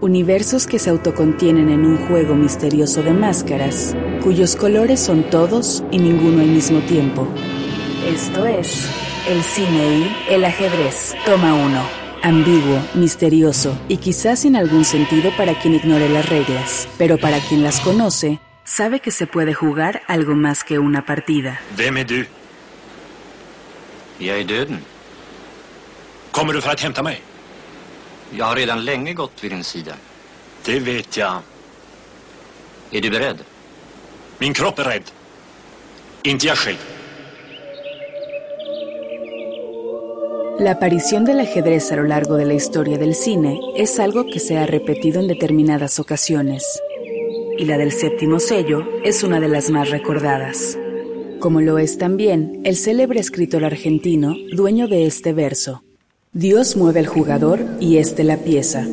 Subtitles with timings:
[0.00, 5.98] universos que se autocontienen en un juego misterioso de máscaras, cuyos colores son todos y
[5.98, 7.28] ninguno al mismo tiempo.
[8.06, 8.88] Esto es
[9.28, 11.14] el cine y el ajedrez.
[11.24, 11.82] Toma uno.
[12.22, 17.62] Ambiguo, misterioso y quizás sin algún sentido para quien ignore las reglas, pero para quien
[17.62, 21.60] las conoce, sabe que se puede jugar algo más que una partida.
[21.76, 22.26] Vem är du?
[24.18, 24.80] Jag är döden.
[26.30, 27.22] Kommer du för att hämta mig?
[28.30, 29.94] Jag har redan länge gått vid din sida.
[30.64, 31.38] Det vet jag.
[32.90, 33.38] Är du beredd?
[34.38, 35.10] Min kropp är rädd.
[36.22, 36.78] Inte jag själv.
[40.60, 44.38] La aparición del ajedrez a lo largo de la historia del cine es algo que
[44.38, 46.62] se ha repetido en determinadas ocasiones,
[47.56, 50.76] y la del séptimo sello es una de las más recordadas.
[51.38, 55.82] Como lo es también el célebre escritor argentino dueño de este verso.
[56.32, 58.86] Dios mueve al jugador y éste la pieza.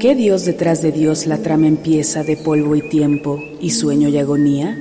[0.00, 4.18] ¿Qué Dios detrás de Dios la trama empieza de polvo y tiempo y sueño y
[4.18, 4.76] agonía?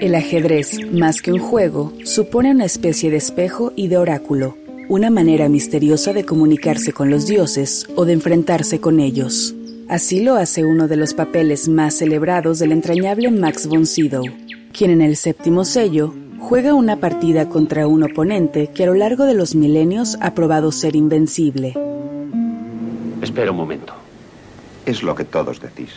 [0.00, 4.56] El ajedrez, más que un juego, supone una especie de espejo y de oráculo,
[4.88, 9.54] una manera misteriosa de comunicarse con los dioses o de enfrentarse con ellos.
[9.90, 14.24] Así lo hace uno de los papeles más celebrados del entrañable Max von Sydow,
[14.72, 19.24] quien en el séptimo sello juega una partida contra un oponente que a lo largo
[19.24, 21.74] de los milenios ha probado ser invencible.
[23.22, 23.94] Espera un momento.
[24.86, 25.90] Es lo que todos decís.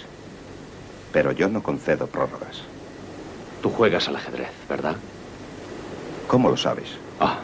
[1.11, 2.61] Pero yo no concedo prórrogas.
[3.61, 4.95] Tú juegas al ajedrez, ¿verdad?
[6.27, 6.89] ¿Cómo lo sabes?
[7.19, 7.39] Ah,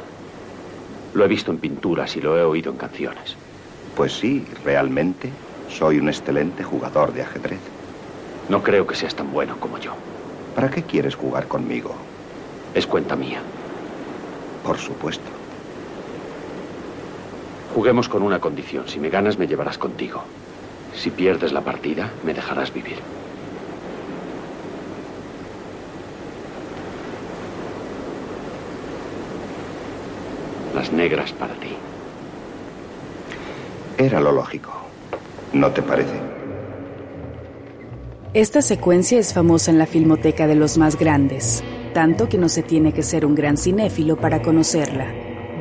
[1.13, 3.35] lo he visto en pinturas y lo he oído en canciones.
[3.95, 5.29] Pues sí, realmente
[5.69, 7.59] soy un excelente jugador de ajedrez.
[8.49, 9.93] No creo que seas tan bueno como yo.
[10.55, 11.95] ¿Para qué quieres jugar conmigo?
[12.73, 13.39] Es cuenta mía.
[14.63, 15.29] Por supuesto.
[17.75, 18.87] Juguemos con una condición.
[18.87, 20.23] Si me ganas, me llevarás contigo.
[20.95, 22.97] Si pierdes la partida, me dejarás vivir.
[30.75, 31.75] Las negras para ti.
[33.97, 34.71] Era lo lógico.
[35.53, 36.19] ¿No te parece?
[38.33, 42.63] Esta secuencia es famosa en la filmoteca de los más grandes, tanto que no se
[42.63, 45.07] tiene que ser un gran cinéfilo para conocerla.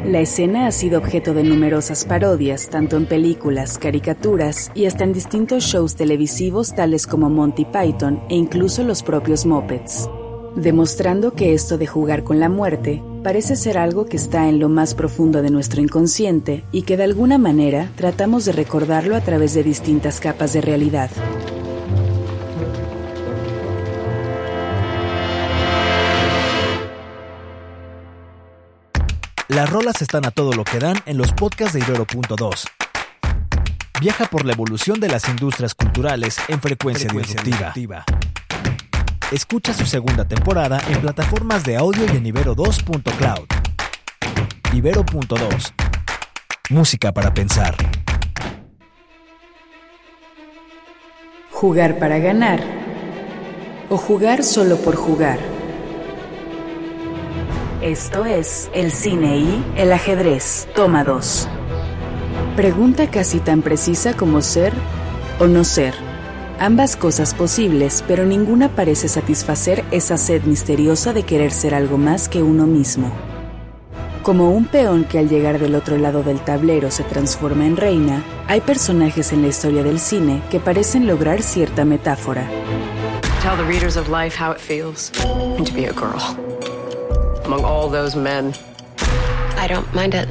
[0.04, 5.12] La escena ha sido objeto de numerosas parodias, tanto en películas, caricaturas y hasta en
[5.12, 10.10] distintos shows televisivos tales como Monty Python e incluso los propios Muppets,
[10.56, 14.68] demostrando que esto de jugar con la muerte parece ser algo que está en lo
[14.68, 19.54] más profundo de nuestro inconsciente y que de alguna manera tratamos de recordarlo a través
[19.54, 21.10] de distintas capas de realidad.
[29.54, 32.64] Las rolas están a todo lo que dan en los podcasts de Ibero.2.
[34.00, 38.02] Viaja por la evolución de las industrias culturales en frecuencia, disruptiva.
[39.30, 43.46] Escucha su segunda temporada en plataformas de audio y en Ibero2.cloud.
[44.72, 45.72] Ibero.2.
[46.70, 47.76] Música para pensar.
[51.50, 52.60] Jugar para ganar
[53.90, 55.51] o jugar solo por jugar.
[57.82, 60.68] Esto es el cine y el ajedrez.
[60.72, 61.48] Toma 2.
[62.54, 64.72] Pregunta casi tan precisa como ser
[65.40, 65.92] o no ser.
[66.60, 72.28] Ambas cosas posibles, pero ninguna parece satisfacer esa sed misteriosa de querer ser algo más
[72.28, 73.10] que uno mismo.
[74.22, 78.22] Como un peón que al llegar del otro lado del tablero se transforma en reina,
[78.46, 82.48] hay personajes en la historia del cine que parecen lograr cierta metáfora.
[83.42, 86.51] Tell the readers of life how it feels to be a girl
[87.52, 88.54] among all those men.
[89.58, 90.28] I don't mind it.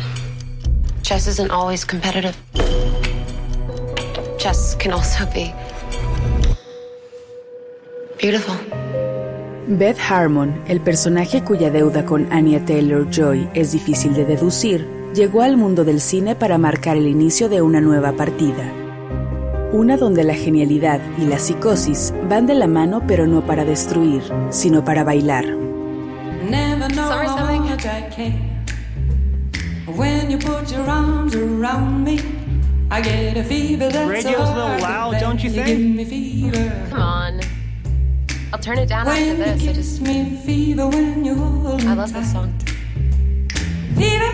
[1.03, 2.35] Chess isn't always competitive.
[4.37, 5.53] Chess can also be
[8.17, 8.55] beautiful.
[9.67, 15.43] Beth Harmon, el personaje cuya deuda con Anya Taylor Joy es difícil de deducir, llegó
[15.43, 18.73] al mundo del cine para marcar el inicio de una nueva partida.
[19.71, 24.23] Una donde la genialidad y la psicosis van de la mano pero no para destruir,
[24.49, 25.71] sino para bailar.
[26.91, 27.61] Never know Sorry, how something?
[27.70, 28.34] much I care.
[29.96, 32.20] When you put your arms around me,
[32.90, 35.67] I get a fever that's Radio's so a little loud, don't you You think?
[35.67, 36.88] give me fever.
[36.90, 37.40] Come on.
[38.52, 39.67] I'll turn it down after When you this.
[39.70, 42.53] I just me, fever when you hold me I love this song.
[43.96, 44.32] Fever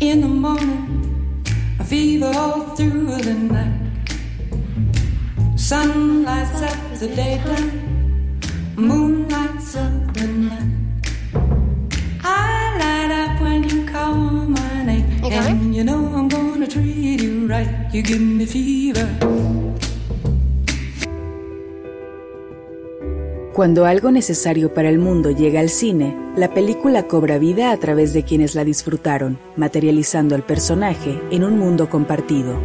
[0.00, 1.44] in the morning,
[1.80, 3.80] a fever all through the night.
[5.56, 8.38] Sun lights up the daytime,
[8.76, 10.81] moon lights up the night.
[23.52, 28.14] Cuando algo necesario para el mundo llega al cine, la película cobra vida a través
[28.14, 32.58] de quienes la disfrutaron, materializando al personaje en un mundo compartido.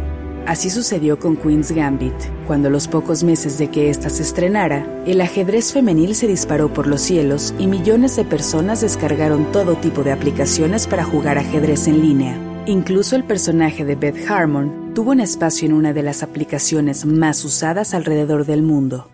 [0.46, 2.14] Así sucedió con Queen's Gambit.
[2.46, 6.86] Cuando los pocos meses de que ésta se estrenara, el ajedrez femenil se disparó por
[6.86, 12.00] los cielos y millones de personas descargaron todo tipo de aplicaciones para jugar ajedrez en
[12.00, 12.64] línea.
[12.64, 17.44] Incluso el personaje de Beth Harmon tuvo un espacio en una de las aplicaciones más
[17.44, 19.08] usadas alrededor del mundo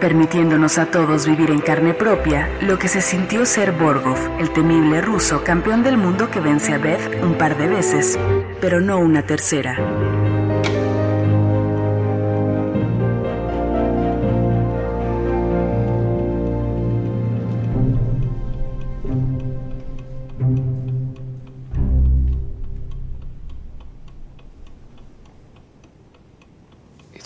[0.00, 5.00] permitiéndonos a todos vivir en carne propia lo que se sintió ser Borgov, el temible
[5.00, 8.18] ruso campeón del mundo que vence a Beth un par de veces,
[8.60, 9.78] pero no una tercera.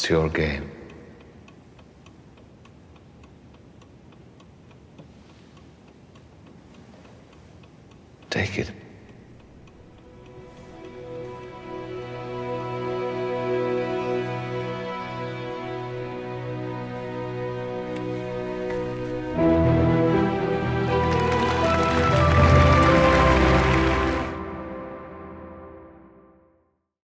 [0.09, 0.71] It's your game.
[8.31, 8.88] Take it.